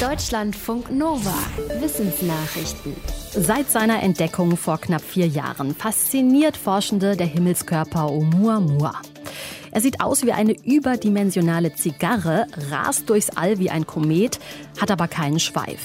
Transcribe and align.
Deutschlandfunk 0.00 0.90
Nova. 0.90 1.32
Wissensnachrichten. 1.80 2.94
Seit 3.32 3.70
seiner 3.70 4.02
Entdeckung 4.02 4.58
vor 4.58 4.78
knapp 4.78 5.00
vier 5.00 5.26
Jahren 5.26 5.74
fasziniert 5.74 6.58
Forschende 6.58 7.16
der 7.16 7.26
Himmelskörper 7.26 8.10
Oumuamua. 8.10 8.92
Er 9.70 9.80
sieht 9.80 10.02
aus 10.02 10.26
wie 10.26 10.32
eine 10.32 10.54
überdimensionale 10.64 11.74
Zigarre, 11.74 12.46
rast 12.70 13.08
durchs 13.08 13.30
All 13.30 13.58
wie 13.58 13.70
ein 13.70 13.86
Komet, 13.86 14.38
hat 14.78 14.90
aber 14.90 15.08
keinen 15.08 15.40
Schweif. 15.40 15.80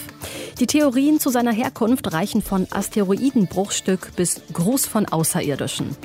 Die 0.60 0.68
Theorien 0.68 1.22
zu 1.22 1.30
seiner 1.30 1.54
Herkunft 1.54 2.12
reichen 2.12 2.42
von 2.42 2.68
Asteroidenbruchstück 2.70 4.14
bis 4.18 4.42
Gruß 4.52 4.88
von 4.88 5.06
Außerirdischen. 5.06 5.96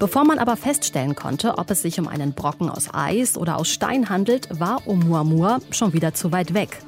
Bevor 0.00 0.24
man 0.24 0.40
aber 0.40 0.56
feststellen 0.56 1.14
konnte, 1.14 1.58
ob 1.58 1.70
es 1.70 1.82
sich 1.82 2.00
um 2.00 2.08
einen 2.08 2.32
Brocken 2.32 2.68
aus 2.68 2.92
Eis 2.92 3.36
oder 3.36 3.56
aus 3.56 3.68
Stein 3.68 4.08
handelt, 4.08 4.48
war 4.58 4.82
Oumuamua 4.88 5.60
schon 5.70 5.92
wieder 5.92 6.12
zu 6.12 6.32
weit 6.32 6.54
weg. 6.54 6.82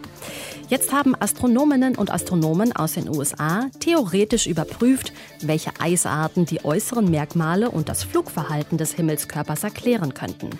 Jetzt 0.68 0.92
haben 0.92 1.14
Astronominnen 1.18 1.96
und 1.96 2.10
Astronomen 2.10 2.74
aus 2.74 2.92
den 2.92 3.08
USA 3.08 3.66
theoretisch 3.80 4.46
überprüft, 4.46 5.12
welche 5.42 5.70
Eisarten 5.78 6.46
die 6.46 6.64
äußeren 6.64 7.10
Merkmale 7.10 7.70
und 7.70 7.88
das 7.88 8.02
Flugverhalten 8.02 8.78
des 8.78 8.92
Himmelskörpers 8.92 9.64
erklären 9.64 10.14
könnten. 10.14 10.50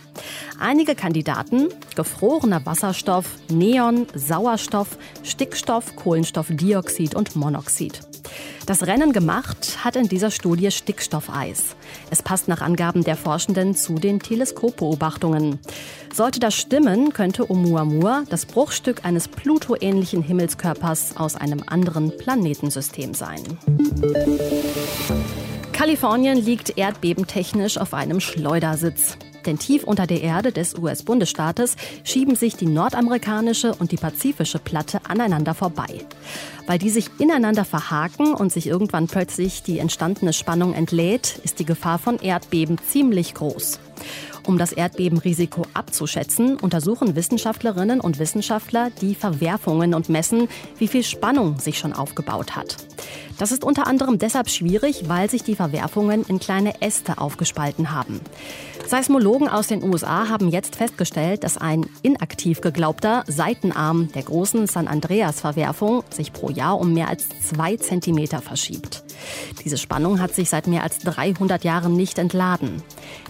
Einige 0.61 0.95
Kandidaten, 0.95 1.69
gefrorener 1.97 2.65
Wasserstoff, 2.67 3.27
Neon, 3.49 4.07
Sauerstoff, 4.15 4.99
Stickstoff, 5.23 5.97
Kohlenstoffdioxid 5.97 7.15
und 7.15 7.35
Monoxid. 7.35 8.01
Das 8.67 8.87
Rennen 8.87 9.13
gemacht 9.13 9.85
hat 9.85 9.95
in 9.95 10.09
dieser 10.09 10.31
Studie 10.31 10.71
Stickstoffeis. 10.71 11.77
Es 12.11 12.23
passt 12.23 12.49
nach 12.49 12.63
Angaben 12.63 13.05
der 13.05 13.17
Forschenden 13.17 13.75
zu 13.75 13.97
den 13.97 14.21
Teleskopbeobachtungen. 14.21 15.59
Sollte 16.13 16.41
das 16.41 16.55
stimmen, 16.55 17.13
könnte 17.13 17.51
Oumuamua 17.51 18.25
das 18.31 18.47
Bruchstück 18.47 19.05
eines 19.05 19.29
Pluto-ähnlichen 19.29 20.23
Himmelskörpers 20.23 21.19
aus 21.19 21.37
einem 21.37 21.63
anderen 21.67 22.17
Planetensystem 22.17 23.13
sein. 23.13 23.43
Kalifornien 25.73 26.39
liegt 26.39 26.79
erdbebentechnisch 26.79 27.77
auf 27.77 27.93
einem 27.93 28.21
Schleudersitz. 28.21 29.19
Denn 29.47 29.59
tief 29.59 29.85
unter 29.85 30.07
der 30.07 30.23
Erde 30.23 30.53
des 30.53 30.75
US-Bundesstaates 30.79 31.77
schieben 32.05 32.37
sich 32.37 32.57
die 32.57 32.67
nordamerikanische 32.67 33.75
und 33.75 33.93
die 33.93 33.97
pazifische 33.97 34.59
Platte 34.59 35.01
aneinander 35.09 35.55
vorbei. 35.55 36.05
Weil 36.67 36.79
die 36.79 36.91
sich 36.91 37.11
ineinander 37.19 37.65
verhaken 37.65 38.35
und 38.35 38.53
sich 38.53 38.67
irgendwann 38.67 39.07
plötzlich 39.07 39.63
die 39.63 39.79
entstandene 39.79 40.33
Spannung 40.33 40.73
entlädt, 40.73 41.39
ist 41.45 41.59
die 41.59 41.67
Gefahr 41.67 41.99
von 41.99 42.19
Erdbeben 42.19 42.79
ziemlich 42.89 43.35
groß. 43.35 43.81
Um 44.47 44.59
das 44.59 44.73
Erdbebenrisiko 44.73 45.67
abzuschätzen, 45.73 46.57
untersuchen 46.57 47.17
Wissenschaftlerinnen 47.17 48.01
und 48.01 48.19
Wissenschaftler 48.19 48.91
die 49.01 49.15
Verwerfungen 49.15 49.95
und 49.95 50.09
messen, 50.09 50.49
wie 50.79 50.89
viel 50.89 51.03
Spannung 51.03 51.59
sich 51.59 51.79
schon 51.79 51.95
aufgebaut 51.95 52.55
hat. 52.55 52.77
Das 53.39 53.53
ist 53.53 53.65
unter 53.65 53.87
anderem 53.87 54.19
deshalb 54.19 54.49
schwierig, 54.49 55.09
weil 55.09 55.31
sich 55.31 55.43
die 55.43 55.57
Verwerfungen 55.57 56.25
in 56.27 56.39
kleine 56.39 56.81
Äste 56.81 57.19
aufgespalten 57.19 57.93
haben. 57.93 58.21
Seismologen 58.87 59.49
aus 59.49 59.69
den 59.69 59.83
USA 59.83 60.29
haben 60.29 60.49
jetzt 60.49 60.77
festgestellt, 60.77 61.45
dass 61.45 61.57
ein 61.57 61.87
inaktiv 62.03 62.61
geglaubter 62.61 63.25
Seitenarm 63.27 64.13
der 64.13 64.23
großen 64.23 64.67
San 64.67 64.89
Andreas-Verwerfung 64.89 66.05
sich 66.11 66.33
pro 66.33 66.51
Jahr 66.51 66.79
um 66.79 66.93
mehr 66.93 67.09
als 67.09 67.29
zwei 67.43 67.77
Zentimeter 67.77 68.43
verschiebt. 68.43 69.04
Diese 69.65 69.79
Spannung 69.79 70.21
hat 70.21 70.35
sich 70.35 70.51
seit 70.51 70.67
mehr 70.67 70.83
als 70.83 70.99
300 70.99 71.65
Jahren 71.65 71.95
nicht 71.95 72.19
entladen. 72.19 72.83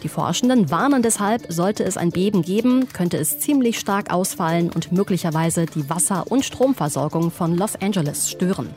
Die 0.03 0.09
Forschenden 0.09 0.70
warnen 0.70 1.03
deshalb, 1.03 1.53
sollte 1.53 1.84
es 1.84 1.97
ein 1.97 2.11
Beben 2.11 2.42
geben, 2.42 2.89
könnte 2.92 3.17
es 3.19 3.39
ziemlich 3.39 3.78
stark 3.78 4.12
ausfallen 4.12 4.70
und 4.70 4.92
möglicherweise 4.92 5.67
die 5.67 5.89
Wasser- 5.91 6.31
und 6.31 6.45
Stromversorgung 6.45 7.31
von 7.31 7.56
Los 7.56 7.77
Angeles 7.77 8.31
stören. 8.31 8.70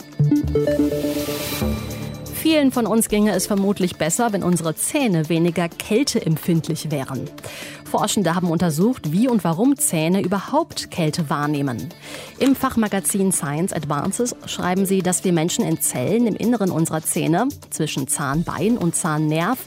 Vielen 2.50 2.72
von 2.72 2.88
uns 2.88 3.10
ginge 3.10 3.34
es 3.34 3.46
vermutlich 3.46 3.98
besser, 3.98 4.32
wenn 4.32 4.42
unsere 4.42 4.74
Zähne 4.74 5.28
weniger 5.28 5.68
kälteempfindlich 5.68 6.92
wären. 6.92 7.30
Forschende 7.84 8.36
haben 8.36 8.50
untersucht, 8.50 9.12
wie 9.12 9.28
und 9.28 9.44
warum 9.44 9.76
Zähne 9.76 10.22
überhaupt 10.22 10.90
Kälte 10.90 11.30
wahrnehmen. 11.30 11.90
Im 12.40 12.56
Fachmagazin 12.56 13.34
Science 13.34 13.74
Advances 13.74 14.34
schreiben 14.46 14.86
sie, 14.86 15.02
dass 15.02 15.26
wir 15.26 15.34
Menschen 15.34 15.66
in 15.66 15.82
Zellen 15.82 16.26
im 16.26 16.38
Inneren 16.38 16.72
unserer 16.72 17.02
Zähne, 17.02 17.50
zwischen 17.70 18.08
Zahnbein 18.08 18.78
und 18.78 18.96
Zahnnerv, 18.96 19.58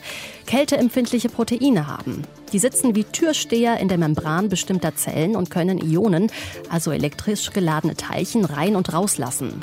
kälteempfindliche 0.47 1.29
Proteine 1.29 1.87
haben. 1.87 2.25
Die 2.53 2.59
sitzen 2.59 2.95
wie 2.97 3.05
Türsteher 3.05 3.79
in 3.79 3.89
der 3.89 3.99
Membran 3.99 4.49
bestimmter 4.49 4.97
Zellen 4.97 5.37
und 5.37 5.51
können 5.51 5.79
Ionen, 5.79 6.31
also 6.69 6.91
elektrisch 6.91 7.51
geladene 7.51 7.97
Teilchen, 7.97 8.45
rein 8.45 8.77
und 8.77 8.93
rauslassen. 8.93 9.61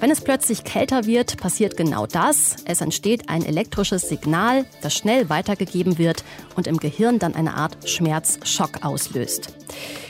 Wenn 0.00 0.10
es 0.10 0.20
plötzlich 0.20 0.64
kälter 0.64 1.06
wird, 1.06 1.38
passiert 1.38 1.76
genau 1.76 2.06
das. 2.06 2.56
Es 2.66 2.82
entsteht 2.82 3.30
ein 3.30 3.44
elektrisches 3.44 4.08
Signal, 4.08 4.66
das 4.82 4.94
schnell 4.94 5.30
weitergegeben 5.30 5.96
wird 5.96 6.24
und 6.56 6.66
im 6.66 6.76
Gehirn 6.76 7.18
dann 7.18 7.34
eine 7.34 7.54
Art 7.54 7.88
Schmerzschock 7.88 8.84
auslöst. 8.84 9.54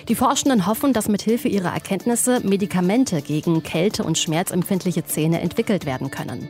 Die 0.09 0.15
Forschenden 0.15 0.67
hoffen, 0.67 0.93
dass 0.93 1.09
mit 1.09 1.23
Hilfe 1.23 1.49
ihrer 1.49 1.73
Erkenntnisse 1.73 2.41
Medikamente 2.45 3.23
gegen 3.23 3.65
kälte- 3.65 4.05
und 4.05 4.17
schmerzempfindliche 4.17 5.05
Zähne 5.05 5.41
entwickelt 5.41 5.85
werden 5.85 6.13
können. 6.13 6.49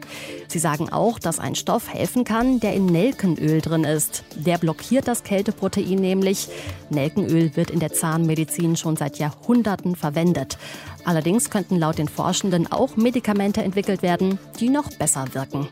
Sie 0.49 0.59
sagen 0.59 0.91
auch, 0.91 1.19
dass 1.19 1.39
ein 1.39 1.55
Stoff 1.55 1.91
helfen 1.93 2.25
kann, 2.25 2.61
der 2.61 2.75
in 2.75 2.85
Nelkenöl 2.85 3.63
drin 3.63 3.85
ist. 3.85 4.25
Der 4.35 4.59
blockiert 4.59 5.09
das 5.09 5.23
Kälteprotein 5.23 5.99
nämlich. 5.99 6.49
Nelkenöl 6.91 7.57
wird 7.57 7.71
in 7.71 7.81
der 7.81 7.95
Zahnmedizin 7.95 8.77
schon 8.77 8.97
seit 8.97 9.19
Jahrhunderten 9.19 9.97
verwendet. 9.97 10.59
Allerdings 11.05 11.49
könnten 11.49 11.79
laut 11.79 11.97
den 11.97 12.09
Forschenden 12.09 12.71
auch 12.71 12.97
Medikamente 12.97 13.63
entwickelt 13.63 14.03
werden, 14.03 14.39
die 14.61 14.69
noch 14.69 14.91
besser 14.91 15.25
wirken. 15.33 15.69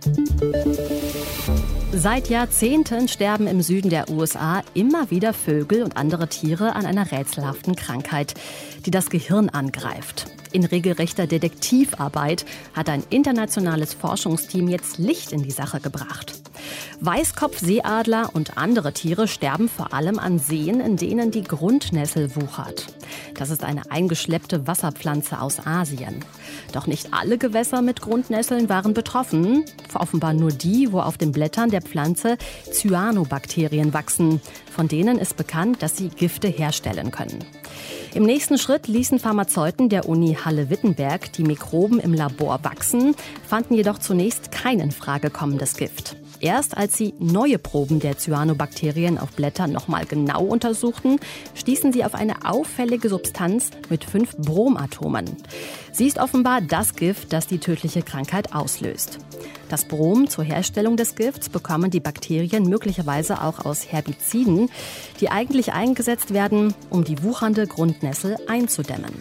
Seit 1.96 2.28
Jahrzehnten 2.28 3.06
sterben 3.06 3.46
im 3.46 3.62
Süden 3.62 3.88
der 3.88 4.10
USA 4.10 4.64
immer 4.74 5.12
wieder 5.12 5.32
Vögel 5.32 5.84
und 5.84 5.96
andere 5.96 6.28
Tiere 6.28 6.74
an 6.74 6.86
einer 6.86 7.12
rätselhaften 7.12 7.76
Krankheit, 7.76 8.34
die 8.84 8.90
das 8.90 9.10
Gehirn 9.10 9.48
angreift. 9.48 10.26
In 10.50 10.64
regelrechter 10.64 11.28
Detektivarbeit 11.28 12.46
hat 12.74 12.88
ein 12.88 13.04
internationales 13.10 13.94
Forschungsteam 13.94 14.66
jetzt 14.68 14.98
Licht 14.98 15.30
in 15.30 15.44
die 15.44 15.52
Sache 15.52 15.78
gebracht. 15.78 16.43
Weißkopfseeadler 17.00 18.30
und 18.32 18.56
andere 18.56 18.92
Tiere 18.92 19.28
sterben 19.28 19.68
vor 19.68 19.92
allem 19.92 20.18
an 20.18 20.38
Seen, 20.38 20.80
in 20.80 20.96
denen 20.96 21.30
die 21.30 21.42
Grundnessel 21.42 22.36
wuchert. 22.36 22.86
Das 23.34 23.50
ist 23.50 23.64
eine 23.64 23.90
eingeschleppte 23.90 24.66
Wasserpflanze 24.66 25.40
aus 25.40 25.64
Asien. 25.66 26.24
Doch 26.72 26.86
nicht 26.86 27.12
alle 27.12 27.38
Gewässer 27.38 27.82
mit 27.82 28.00
Grundnesseln 28.00 28.68
waren 28.68 28.94
betroffen. 28.94 29.64
Offenbar 29.94 30.34
nur 30.34 30.50
die, 30.50 30.92
wo 30.92 31.00
auf 31.00 31.18
den 31.18 31.32
Blättern 31.32 31.70
der 31.70 31.82
Pflanze 31.82 32.36
Cyanobakterien 32.72 33.94
wachsen. 33.94 34.40
Von 34.70 34.88
denen 34.88 35.18
ist 35.18 35.36
bekannt, 35.36 35.82
dass 35.82 35.96
sie 35.96 36.08
Gifte 36.08 36.48
herstellen 36.48 37.10
können. 37.10 37.44
Im 38.14 38.24
nächsten 38.24 38.58
Schritt 38.58 38.86
ließen 38.86 39.18
Pharmazeuten 39.18 39.88
der 39.88 40.08
Uni 40.08 40.36
Halle-Wittenberg 40.44 41.32
die 41.32 41.42
Mikroben 41.42 41.98
im 41.98 42.14
Labor 42.14 42.60
wachsen, 42.62 43.14
fanden 43.46 43.74
jedoch 43.74 43.98
zunächst 43.98 44.52
kein 44.52 44.78
in 44.78 44.92
Frage 44.92 45.30
kommendes 45.30 45.76
Gift. 45.76 46.16
Erst 46.44 46.76
als 46.76 46.98
sie 46.98 47.14
neue 47.18 47.58
Proben 47.58 48.00
der 48.00 48.18
Cyanobakterien 48.18 49.16
auf 49.16 49.30
Blättern 49.30 49.72
nochmal 49.72 50.04
genau 50.04 50.44
untersuchten, 50.44 51.18
stießen 51.54 51.90
sie 51.90 52.04
auf 52.04 52.14
eine 52.14 52.44
auffällige 52.44 53.08
Substanz 53.08 53.70
mit 53.88 54.04
fünf 54.04 54.36
Bromatomen. 54.36 55.38
Sie 55.90 56.06
ist 56.06 56.18
offenbar 56.18 56.60
das 56.60 56.96
Gift, 56.96 57.32
das 57.32 57.46
die 57.46 57.60
tödliche 57.60 58.02
Krankheit 58.02 58.54
auslöst. 58.54 59.20
Das 59.70 59.86
Brom 59.86 60.28
zur 60.28 60.44
Herstellung 60.44 60.98
des 60.98 61.14
Gifts 61.14 61.48
bekommen 61.48 61.90
die 61.90 62.00
Bakterien 62.00 62.68
möglicherweise 62.68 63.40
auch 63.40 63.64
aus 63.64 63.90
Herbiziden, 63.90 64.68
die 65.20 65.30
eigentlich 65.30 65.72
eingesetzt 65.72 66.34
werden, 66.34 66.74
um 66.90 67.04
die 67.04 67.22
wuchernde 67.22 67.66
Grundnessel 67.66 68.36
einzudämmen. 68.48 69.14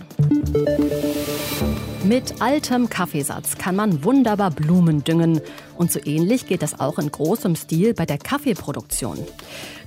Mit 2.03 2.41
altem 2.41 2.89
Kaffeesatz 2.89 3.57
kann 3.57 3.77
man 3.77 4.03
wunderbar 4.03 4.51
Blumen 4.51 5.05
düngen. 5.05 5.39
Und 5.77 5.89
so 5.89 6.01
ähnlich 6.03 6.47
geht 6.47 6.61
das 6.61 6.77
auch 6.77 6.99
in 6.99 7.09
großem 7.09 7.55
Stil 7.55 7.93
bei 7.93 8.05
der 8.05 8.17
Kaffeeproduktion. 8.17 9.17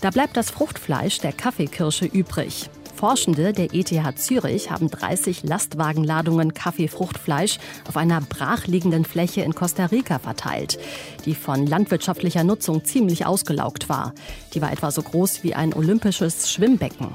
Da 0.00 0.08
bleibt 0.08 0.34
das 0.34 0.50
Fruchtfleisch 0.50 1.18
der 1.18 1.32
Kaffeekirsche 1.32 2.06
übrig. 2.06 2.70
Forschende 2.96 3.52
der 3.52 3.74
ETH 3.74 4.18
Zürich 4.18 4.70
haben 4.70 4.90
30 4.90 5.42
Lastwagenladungen 5.42 6.54
Kaffeefruchtfleisch 6.54 7.58
auf 7.86 7.98
einer 7.98 8.22
brachliegenden 8.22 9.04
Fläche 9.04 9.42
in 9.42 9.54
Costa 9.54 9.84
Rica 9.86 10.18
verteilt, 10.18 10.78
die 11.26 11.34
von 11.34 11.66
landwirtschaftlicher 11.66 12.42
Nutzung 12.42 12.84
ziemlich 12.84 13.26
ausgelaugt 13.26 13.90
war. 13.90 14.14
Die 14.54 14.62
war 14.62 14.72
etwa 14.72 14.90
so 14.90 15.02
groß 15.02 15.44
wie 15.44 15.54
ein 15.54 15.74
olympisches 15.74 16.50
Schwimmbecken. 16.50 17.08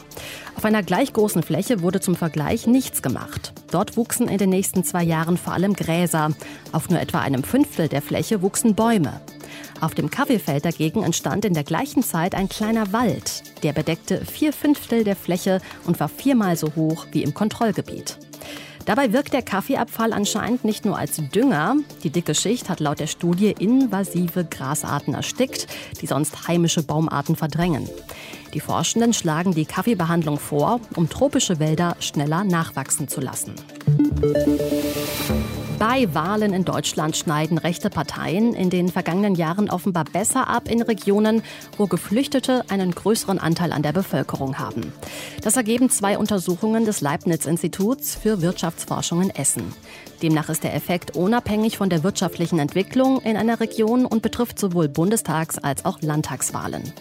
Auf 0.55 0.65
einer 0.65 0.83
gleich 0.83 1.13
großen 1.13 1.41
Fläche 1.41 1.81
wurde 1.81 1.99
zum 1.99 2.15
Vergleich 2.15 2.67
nichts 2.67 3.01
gemacht. 3.01 3.51
Dort 3.71 3.97
wuchsen 3.97 4.27
in 4.27 4.37
den 4.37 4.51
nächsten 4.51 4.83
zwei 4.83 5.03
Jahren 5.03 5.37
vor 5.37 5.53
allem 5.53 5.73
Gräser. 5.73 6.29
Auf 6.71 6.89
nur 6.89 6.99
etwa 6.99 7.21
einem 7.21 7.43
Fünftel 7.43 7.87
der 7.87 8.03
Fläche 8.03 8.43
wuchsen 8.43 8.75
Bäume. 8.75 9.19
Auf 9.79 9.95
dem 9.95 10.11
Kaffeefeld 10.11 10.65
dagegen 10.65 11.03
entstand 11.03 11.45
in 11.45 11.53
der 11.53 11.63
gleichen 11.63 12.03
Zeit 12.03 12.35
ein 12.35 12.49
kleiner 12.49 12.91
Wald. 12.93 13.43
Der 13.63 13.73
bedeckte 13.73 14.25
vier 14.25 14.53
Fünftel 14.53 15.03
der 15.03 15.15
Fläche 15.15 15.61
und 15.85 15.99
war 15.99 16.09
viermal 16.09 16.55
so 16.55 16.75
hoch 16.75 17.07
wie 17.11 17.23
im 17.23 17.33
Kontrollgebiet. 17.33 18.17
Dabei 18.85 19.13
wirkt 19.13 19.33
der 19.33 19.41
Kaffeeabfall 19.41 20.11
anscheinend 20.11 20.65
nicht 20.65 20.85
nur 20.85 20.97
als 20.97 21.17
Dünger. 21.17 21.75
Die 22.03 22.09
dicke 22.09 22.33
Schicht 22.33 22.69
hat 22.69 22.79
laut 22.79 22.99
der 22.99 23.07
Studie 23.07 23.55
invasive 23.57 24.45
Grasarten 24.45 25.13
erstickt, 25.13 25.67
die 26.01 26.07
sonst 26.07 26.47
heimische 26.47 26.83
Baumarten 26.83 27.35
verdrängen. 27.35 27.87
Die 28.53 28.59
Forschenden 28.59 29.13
schlagen 29.13 29.53
die 29.53 29.65
Kaffeebehandlung 29.65 30.39
vor, 30.39 30.81
um 30.95 31.09
tropische 31.09 31.59
Wälder 31.59 31.95
schneller 31.99 32.43
nachwachsen 32.43 33.07
zu 33.07 33.21
lassen. 33.21 33.53
Bei 35.81 36.13
Wahlen 36.13 36.53
in 36.53 36.63
Deutschland 36.63 37.17
schneiden 37.17 37.57
rechte 37.57 37.89
Parteien 37.89 38.53
in 38.53 38.69
den 38.69 38.89
vergangenen 38.89 39.33
Jahren 39.33 39.67
offenbar 39.67 40.05
besser 40.05 40.47
ab 40.47 40.69
in 40.69 40.83
Regionen, 40.83 41.41
wo 41.75 41.87
Geflüchtete 41.87 42.65
einen 42.69 42.91
größeren 42.91 43.39
Anteil 43.39 43.73
an 43.73 43.81
der 43.81 43.91
Bevölkerung 43.91 44.59
haben. 44.59 44.93
Das 45.41 45.57
ergeben 45.57 45.89
zwei 45.89 46.19
Untersuchungen 46.19 46.85
des 46.85 47.01
Leibniz-Instituts 47.01 48.13
für 48.13 48.43
Wirtschaftsforschung 48.43 49.23
in 49.23 49.29
Essen. 49.31 49.73
Demnach 50.21 50.49
ist 50.49 50.63
der 50.63 50.75
Effekt 50.75 51.15
unabhängig 51.15 51.79
von 51.79 51.89
der 51.89 52.03
wirtschaftlichen 52.03 52.59
Entwicklung 52.59 53.19
in 53.21 53.35
einer 53.35 53.59
Region 53.59 54.05
und 54.05 54.21
betrifft 54.21 54.59
sowohl 54.59 54.87
Bundestags- 54.87 55.57
als 55.57 55.83
auch 55.83 55.99
Landtagswahlen. 56.03 56.93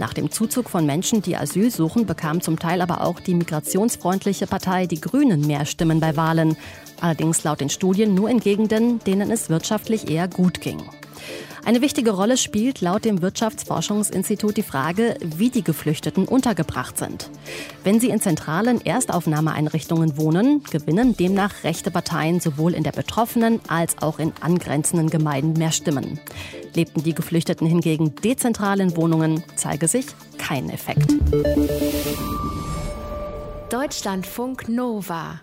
Nach 0.00 0.14
dem 0.14 0.30
Zuzug 0.30 0.70
von 0.70 0.86
Menschen, 0.86 1.20
die 1.20 1.36
Asyl 1.36 1.70
suchen, 1.70 2.06
bekam 2.06 2.40
zum 2.40 2.58
Teil 2.58 2.80
aber 2.80 3.02
auch 3.02 3.20
die 3.20 3.34
migrationsfreundliche 3.34 4.46
Partei 4.46 4.86
Die 4.86 4.98
Grünen 4.98 5.46
mehr 5.46 5.66
Stimmen 5.66 6.00
bei 6.00 6.16
Wahlen. 6.16 6.56
Allerdings 7.02 7.44
laut 7.44 7.60
den 7.60 7.68
Studien 7.68 8.14
nur 8.14 8.30
in 8.30 8.40
Gegenden, 8.40 9.00
denen 9.00 9.30
es 9.30 9.50
wirtschaftlich 9.50 10.10
eher 10.10 10.26
gut 10.26 10.62
ging. 10.62 10.78
Eine 11.64 11.82
wichtige 11.82 12.12
Rolle 12.12 12.36
spielt 12.36 12.80
laut 12.80 13.04
dem 13.04 13.22
Wirtschaftsforschungsinstitut 13.22 14.56
die 14.56 14.62
Frage, 14.62 15.16
wie 15.22 15.50
die 15.50 15.62
Geflüchteten 15.62 16.26
untergebracht 16.26 16.98
sind. 16.98 17.30
Wenn 17.84 18.00
sie 18.00 18.08
in 18.08 18.20
zentralen 18.20 18.84
Erstaufnahmeeinrichtungen 18.84 20.16
wohnen, 20.16 20.62
gewinnen 20.64 21.16
demnach 21.16 21.64
rechte 21.64 21.90
Parteien 21.90 22.40
sowohl 22.40 22.74
in 22.74 22.82
der 22.82 22.92
betroffenen 22.92 23.60
als 23.68 23.98
auch 24.00 24.18
in 24.18 24.32
angrenzenden 24.40 25.10
Gemeinden 25.10 25.52
mehr 25.58 25.72
Stimmen. 25.72 26.18
Lebten 26.74 27.02
die 27.02 27.14
Geflüchteten 27.14 27.66
hingegen 27.66 28.14
dezentral 28.16 28.80
in 28.80 28.96
Wohnungen, 28.96 29.44
zeige 29.56 29.88
sich 29.88 30.06
kein 30.38 30.70
Effekt. 30.70 31.12
Deutschlandfunk 33.70 34.68
Nova 34.68 35.40